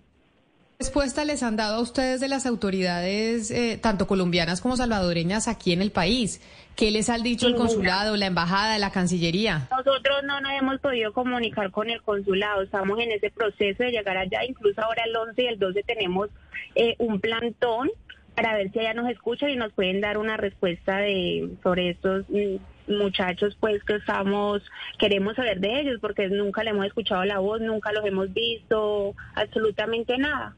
[0.80, 5.48] ¿Qué respuesta les han dado a ustedes de las autoridades, eh, tanto colombianas como salvadoreñas,
[5.48, 6.42] aquí en el país?
[6.76, 9.68] ¿Qué les ha dicho el consulado, la embajada, la cancillería?
[9.70, 14.18] Nosotros no nos hemos podido comunicar con el consulado, estamos en ese proceso de llegar
[14.18, 16.30] allá, incluso ahora el 11 y el 12 tenemos
[16.76, 17.92] eh, un plantón
[18.36, 22.26] para ver si allá nos escuchan y nos pueden dar una respuesta de sobre estos
[22.30, 24.62] mm, muchachos pues que estamos
[24.98, 29.14] queremos saber de ellos porque nunca le hemos escuchado la voz, nunca los hemos visto,
[29.36, 30.56] absolutamente nada.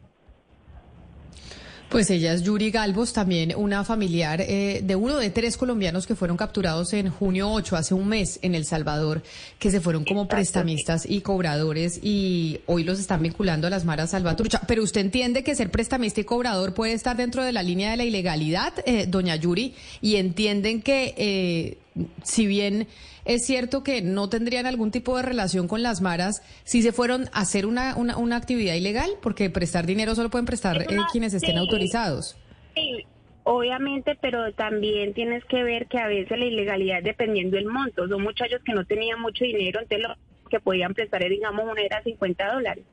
[1.96, 6.14] Pues ella es Yuri Galvos, también una familiar eh, de uno de tres colombianos que
[6.14, 9.24] fueron capturados en junio 8, hace un mes, en El Salvador,
[9.60, 14.10] que se fueron como prestamistas y cobradores y hoy los están vinculando a las maras
[14.10, 14.60] salvatrucha.
[14.68, 17.96] Pero usted entiende que ser prestamista y cobrador puede estar dentro de la línea de
[17.96, 21.78] la ilegalidad, eh, doña Yuri, y entienden que eh,
[22.24, 22.90] si bien
[23.26, 27.26] es cierto que no tendrían algún tipo de relación con las maras si se fueron
[27.34, 31.58] a hacer una, una, actividad ilegal, porque prestar dinero solo pueden prestar eh, quienes estén
[31.58, 32.38] autorizados.
[32.76, 33.06] Sí,
[33.44, 38.08] obviamente, pero también tienes que ver que a veces la ilegalidad dependiendo del monto.
[38.08, 42.04] Son muchachos que no tenían mucho dinero, entonces lo que podían prestar, digamos, una era
[42.04, 42.84] 50 dólares.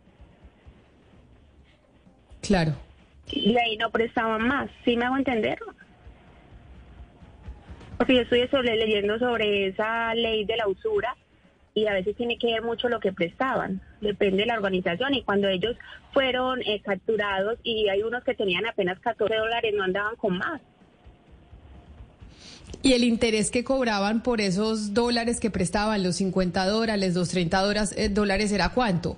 [2.41, 2.75] Claro.
[3.31, 5.59] Y ahí no prestaban más, ¿sí me hago entender?
[8.03, 11.15] Porque yo estoy sobre, leyendo sobre esa ley de la usura
[11.73, 15.23] y a veces tiene que ver mucho lo que prestaban, depende de la organización y
[15.23, 15.77] cuando ellos
[16.13, 20.61] fueron eh, capturados y hay unos que tenían apenas 14 dólares, no andaban con más.
[22.83, 27.61] ¿Y el interés que cobraban por esos dólares que prestaban, los 50 dólares, los 30
[27.61, 29.17] dólares, eh, dólares era cuánto?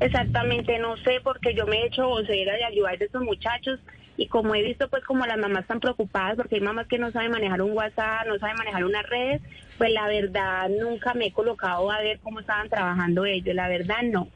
[0.00, 3.78] Exactamente, no sé, porque yo me he hecho vocera de ayudar a estos muchachos
[4.16, 7.10] y como he visto pues como las mamás están preocupadas porque hay mamás que no
[7.12, 9.40] saben manejar un WhatsApp, no saben manejar una red,
[9.78, 14.02] pues la verdad nunca me he colocado a ver cómo estaban trabajando ellos, la verdad
[14.04, 14.28] no.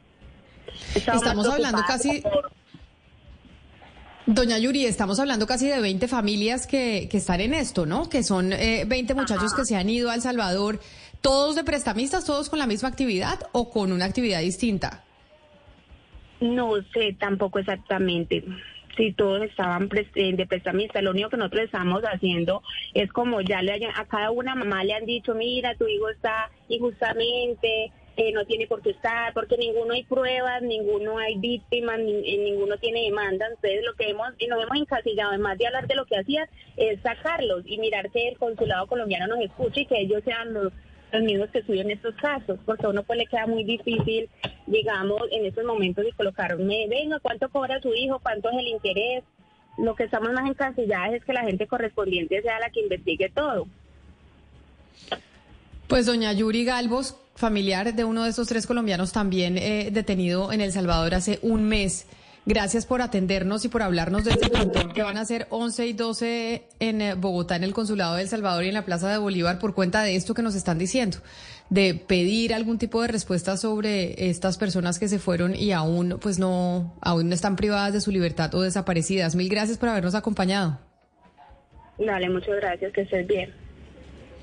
[0.95, 2.23] Estamos hablando casi...
[4.27, 8.07] Doña Yuri, estamos hablando casi de 20 familias que, que están en esto, ¿no?
[8.07, 10.79] Que son eh, 20 muchachos que se han ido a El Salvador,
[11.21, 15.03] todos de prestamistas, todos con la misma actividad o con una actividad distinta.
[16.39, 18.43] No sé tampoco exactamente
[18.95, 22.61] si todos estaban eh, de prestamista, lo único que nosotros estamos haciendo
[22.93, 26.51] es como ya le a cada una mamá le han dicho, mira, tu hijo está
[26.67, 32.37] injustamente, eh, no tiene por qué estar, porque ninguno hay pruebas, ninguno hay víctimas, eh,
[32.43, 33.47] ninguno tiene demanda.
[33.47, 36.47] Entonces, lo que hemos, y nos hemos encasillado, además de hablar de lo que hacían,
[36.75, 40.73] es sacarlos y mirar que el consulado colombiano nos escuche y que ellos sean los
[41.11, 44.29] los mismos que estudian estos casos, porque a uno pues le queda muy difícil,
[44.67, 48.19] digamos, en estos momentos de colocarme, venga, ¿cuánto cobra su hijo?
[48.19, 49.23] ¿Cuánto es el interés?
[49.77, 53.67] Lo que estamos más encasillados es que la gente correspondiente sea la que investigue todo.
[55.87, 60.61] Pues doña Yuri Galvos, familiar de uno de esos tres colombianos también eh, detenido en
[60.61, 62.07] El Salvador hace un mes.
[62.45, 65.93] Gracias por atendernos y por hablarnos de este plantón que van a ser 11 y
[65.93, 69.19] 12 en eh, Bogotá, en el Consulado de El Salvador y en la Plaza de
[69.19, 71.17] Bolívar por cuenta de esto que nos están diciendo,
[71.69, 76.39] de pedir algún tipo de respuesta sobre estas personas que se fueron y aún, pues
[76.39, 79.35] no, aún no están privadas de su libertad o desaparecidas.
[79.35, 80.79] Mil gracias por habernos acompañado.
[81.99, 83.53] Dale, muchas gracias, que estés bien.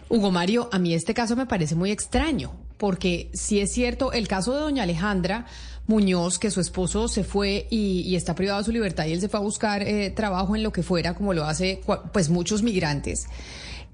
[0.08, 4.28] Hugo Mario, a mí este caso me parece muy extraño, porque si es cierto, el
[4.28, 5.46] caso de doña Alejandra
[5.86, 9.28] Muñoz, que su esposo se fue y, está privado de su libertad y él se
[9.28, 11.80] fue a buscar eh, trabajo en lo que fuera, como lo hace
[12.12, 13.26] pues muchos migrantes.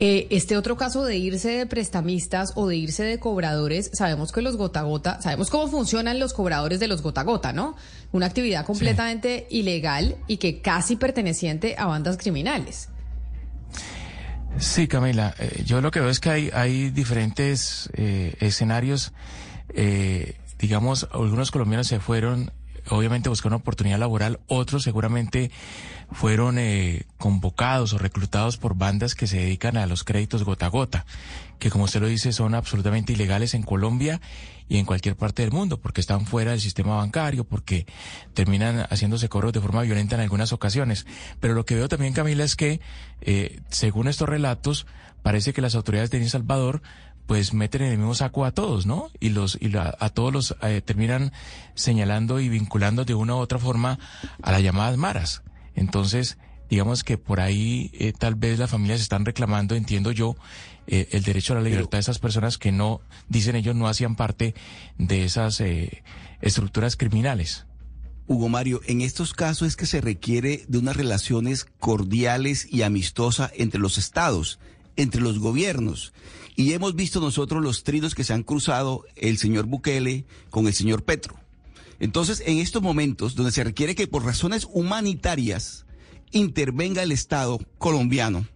[0.01, 4.43] Eh, este otro caso de irse de prestamistas o de irse de cobradores, sabemos que
[4.43, 7.77] los gota gota, sabemos cómo funcionan los cobradores de los gota gota, ¿no?
[8.11, 12.89] Una actividad completamente ilegal y que casi perteneciente a bandas criminales.
[14.59, 19.13] Sí, Camila, eh, yo lo que veo es que hay, hay diferentes eh, escenarios.
[20.59, 22.53] digamos, algunos colombianos se fueron
[22.91, 25.51] obviamente buscar una oportunidad laboral, otros seguramente
[26.13, 30.71] fueron eh, convocados o reclutados por bandas que se dedican a los créditos gota a
[30.71, 31.07] gota,
[31.59, 34.21] que como usted lo dice son absolutamente ilegales en Colombia
[34.69, 37.87] y en cualquier parte del mundo, porque están fuera del sistema bancario, porque
[38.33, 41.07] terminan haciéndose cobros de forma violenta en algunas ocasiones.
[41.41, 42.81] Pero lo que veo también, Camila, es que,
[43.21, 44.87] eh, según estos relatos,
[45.23, 46.83] parece que las autoridades de El Salvador
[47.27, 49.11] pues meten en el mismo saco a todos, ¿no?
[49.19, 51.33] Y los y a todos los eh, terminan
[51.75, 53.99] señalando y vinculando de una u otra forma
[54.43, 55.43] a las llamadas maras.
[55.75, 56.37] Entonces,
[56.71, 60.37] digamos que por ahí eh, tal vez las familias están reclamando, entiendo yo,
[60.87, 64.17] eh, el derecho a la libertad de esas personas que no, dicen ellos, no hacían
[64.17, 64.55] parte
[64.99, 65.63] de esas
[66.41, 67.67] estructuras criminales.
[68.27, 73.53] Hugo Mario, en estos casos es que se requiere de unas relaciones cordiales y amistosas
[73.55, 74.59] entre los estados,
[74.97, 76.15] entre los gobiernos.
[76.57, 80.73] Y hemos visto nosotros los trinos que se han cruzado el señor Bukele con el
[80.73, 81.37] señor Petro.
[82.01, 85.84] Entonces, en estos momentos donde se requiere que por razones humanitarias
[86.35, 88.47] intervenga el Estado colombiano,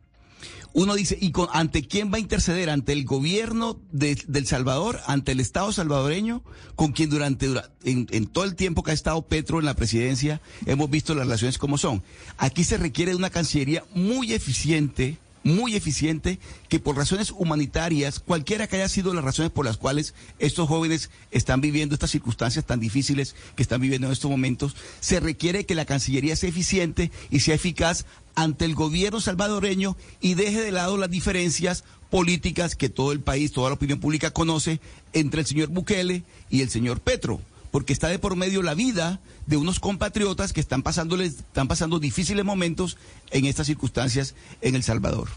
[0.75, 2.71] uno dice, ¿y ante quién va a interceder?
[2.71, 5.01] ¿Ante el gobierno de, del Salvador?
[5.07, 6.43] ¿Ante el Estado salvadoreño?
[6.77, 7.47] Con quien durante,
[7.85, 11.27] en, en, todo el tiempo que ha estado Petro en la presidencia, hemos visto las
[11.27, 12.03] relaciones como son.
[12.37, 15.17] Aquí se requiere de una Cancillería muy eficiente,
[15.55, 20.15] muy eficiente que por razones humanitarias, cualquiera que haya sido las razones por las cuales
[20.39, 25.21] estos jóvenes están viviendo estas circunstancias tan difíciles que están viviendo en estos momentos, se
[25.21, 30.61] requiere que la Cancillería sea eficiente y sea eficaz ante el gobierno salvadoreño y deje
[30.63, 34.81] de lado las diferencias políticas que todo el país, toda la opinión pública conoce
[35.13, 39.21] entre el señor Bukele y el señor Petro porque está de por medio la vida
[39.47, 42.97] de unos compatriotas que están pasándoles, están pasando difíciles momentos
[43.31, 45.29] en estas circunstancias en El Salvador.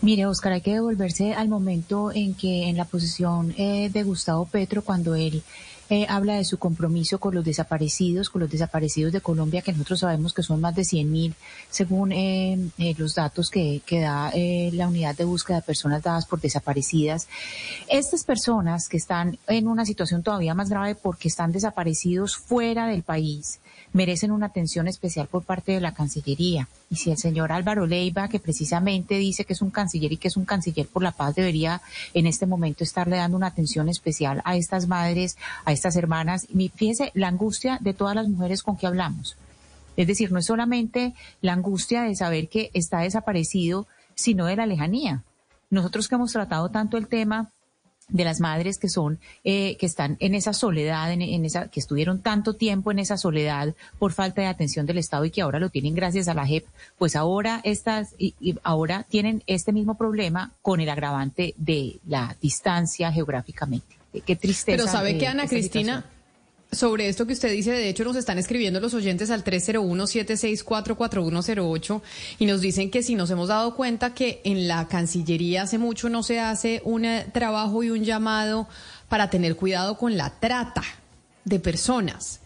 [0.00, 4.46] Mire, Oscar, hay que devolverse al momento en que en la posición eh, de Gustavo
[4.46, 5.42] Petro, cuando él
[5.92, 10.00] eh, habla de su compromiso con los desaparecidos, con los desaparecidos de Colombia, que nosotros
[10.00, 11.34] sabemos que son más de 100 mil,
[11.68, 14.32] según eh, eh, los datos que, que da
[14.72, 17.28] la unidad de búsqueda de personas dadas por desaparecidas.
[17.90, 23.02] Estas personas que están en una situación todavía más grave porque están desaparecidos fuera del
[23.02, 23.60] país,
[23.92, 26.68] merecen una atención especial por parte de la Cancillería.
[26.90, 30.28] Y si el señor Álvaro Leiva, que precisamente dice que es un canciller y que
[30.28, 31.82] es un canciller por la paz, debería
[32.14, 36.46] en este momento estarle dando una atención especial a estas madres, a estas hermanas.
[36.48, 39.36] Y fíjese la angustia de todas las mujeres con que hablamos.
[39.96, 44.66] Es decir, no es solamente la angustia de saber que está desaparecido, sino de la
[44.66, 45.22] lejanía.
[45.70, 47.50] Nosotros que hemos tratado tanto el tema
[48.12, 52.20] de las madres que son eh, que están en esa soledad, en, esa que estuvieron
[52.20, 55.70] tanto tiempo en esa soledad por falta de atención del Estado y que ahora lo
[55.70, 56.66] tienen gracias a la JEP,
[56.98, 63.10] pues ahora estas y, ahora tienen este mismo problema con el agravante de la distancia
[63.12, 63.96] geográficamente.
[64.26, 64.76] Qué tristeza.
[64.76, 66.04] Pero sabe que Ana Cristina
[66.72, 72.00] sobre esto que usted dice, de hecho nos están escribiendo los oyentes al 301-764-4108
[72.38, 76.08] y nos dicen que si nos hemos dado cuenta que en la Cancillería hace mucho
[76.08, 78.66] no se hace un eh, trabajo y un llamado
[79.10, 80.82] para tener cuidado con la trata
[81.44, 82.40] de personas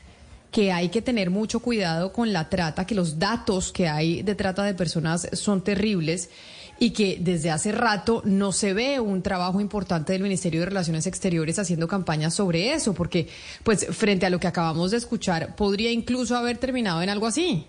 [0.50, 4.34] que hay que tener mucho cuidado con la trata, que los datos que hay de
[4.34, 6.30] trata de personas son terribles
[6.78, 11.06] y que desde hace rato no se ve un trabajo importante del Ministerio de Relaciones
[11.06, 13.28] Exteriores haciendo campañas sobre eso, porque
[13.62, 17.66] pues frente a lo que acabamos de escuchar, podría incluso haber terminado en algo así.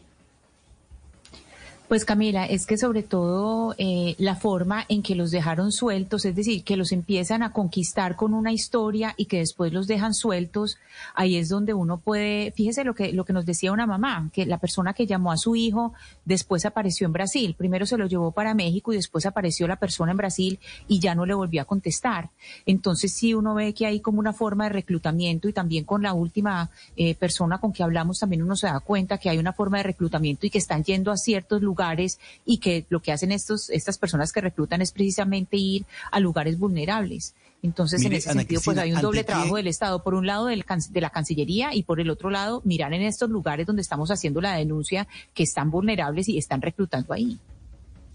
[1.88, 6.35] Pues Camila, es que sobre todo eh, la forma en que los dejaron sueltos, es
[6.35, 10.77] decir, que los empiezan a conquistar con una historia y que después los dejan sueltos,
[11.15, 14.46] ahí es donde uno puede, fíjese lo que, lo que nos decía una mamá, que
[14.46, 15.94] la persona que llamó a su hijo
[16.25, 20.12] después apareció en Brasil, primero se lo llevó para México y después apareció la persona
[20.12, 20.60] en Brasil
[20.90, 22.31] y ya no le volvió a contestar.
[22.65, 26.12] Entonces sí uno ve que hay como una forma de reclutamiento y también con la
[26.12, 29.77] última eh, persona con que hablamos también uno se da cuenta que hay una forma
[29.77, 33.32] de reclutamiento y que están yendo a ciertos lugares lugares y que lo que hacen
[33.32, 37.36] estos, estas personas que reclutan es precisamente ir a lugares vulnerables.
[37.63, 40.04] Entonces, en ese sentido, pues hay un doble trabajo del Estado.
[40.04, 43.30] Por un lado, del, de la Cancillería y por el otro lado, mirar en estos
[43.30, 47.40] lugares donde estamos haciendo la denuncia que están vulnerables y están reclutando ahí.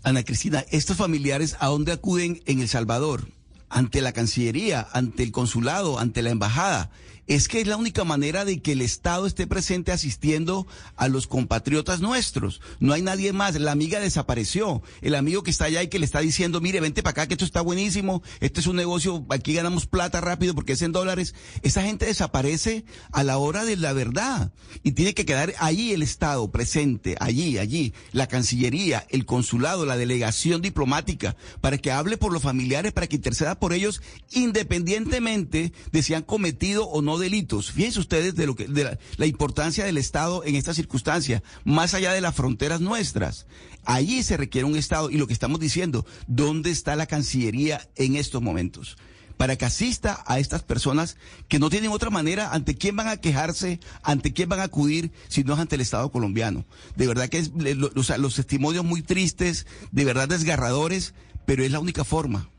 [0.04, 3.28] Ana Cristina, estos familiares, ¿a dónde acuden en El Salvador?
[3.68, 6.90] Ante la Cancillería, ante el consulado, ante la embajada
[7.34, 10.66] es que es la única manera de que el Estado esté presente asistiendo
[10.96, 12.60] a los compatriotas nuestros.
[12.78, 13.58] No hay nadie más.
[13.58, 14.82] La amiga desapareció.
[15.00, 17.32] El amigo que está allá y que le está diciendo, mire, vente para acá que
[17.32, 21.34] esto está buenísimo, este es un negocio, aquí ganamos plata rápido porque es en dólares.
[21.62, 24.52] Esa gente desaparece a la hora de la verdad.
[24.82, 29.96] Y tiene que quedar allí el Estado presente, allí, allí, la Cancillería, el consulado, la
[29.96, 34.02] delegación diplomática, para que hable por los familiares, para que interceda por ellos,
[34.32, 37.72] independientemente de si han cometido o no delitos.
[37.72, 42.12] Fíjense ustedes de lo que de la, importancia del Estado en esta circunstancia, más allá
[42.12, 43.46] de las fronteras nuestras.
[43.84, 48.16] Allí se requiere un Estado y lo que estamos diciendo, ¿dónde está la Cancillería en
[48.16, 48.96] estos momentos?
[49.38, 51.16] Para que asista a estas personas
[51.48, 55.10] que no tienen otra manera, ante quién van a quejarse, ante quién van a acudir,
[55.28, 56.66] si no es ante el Estado colombiano.
[56.96, 61.14] De verdad que es, los testimonios muy tristes, de verdad desgarradores,
[61.46, 62.51] pero es la única forma.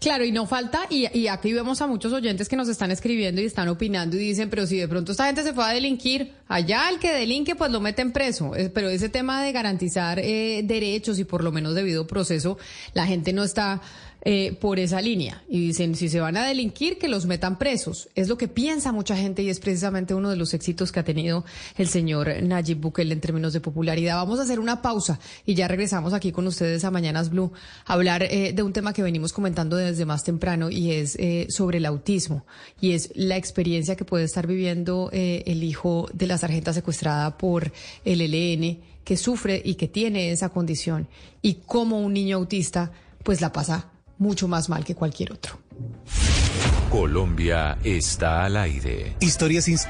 [0.00, 3.44] Claro, y no falta, y, aquí vemos a muchos oyentes que nos están escribiendo y
[3.44, 6.88] están opinando y dicen, pero si de pronto esta gente se fue a delinquir, allá
[6.90, 8.52] el que delinque pues lo meten preso.
[8.72, 12.58] Pero ese tema de garantizar eh, derechos y por lo menos debido proceso,
[12.92, 13.80] la gente no está
[14.26, 15.44] eh, por esa línea.
[15.50, 18.08] Y dicen, si se van a delinquir, que los metan presos.
[18.14, 21.04] Es lo que piensa mucha gente y es precisamente uno de los éxitos que ha
[21.04, 21.44] tenido
[21.76, 24.16] el señor Nayib Bukele en términos de popularidad.
[24.16, 27.52] Vamos a hacer una pausa y ya regresamos aquí con ustedes a Mañanas Blue
[27.84, 31.46] a hablar eh, de un tema que venimos comentando desde más temprano y es eh,
[31.50, 32.46] sobre el autismo
[32.80, 37.72] y es la experiencia que puede estar viviendo el hijo de la sargenta secuestrada por
[38.06, 41.08] el ELN que sufre y que tiene esa condición
[41.42, 42.90] y cómo un niño autista
[43.22, 45.58] pues la pasa mucho más mal que cualquier otro.
[46.90, 49.16] Colombia está al aire.
[49.18, 49.84] Historias inspiradoras